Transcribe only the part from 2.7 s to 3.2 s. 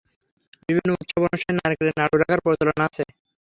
আছে।